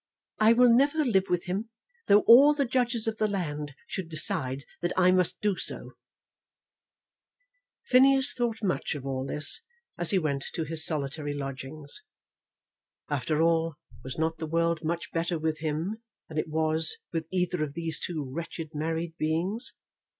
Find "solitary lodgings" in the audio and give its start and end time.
10.83-12.01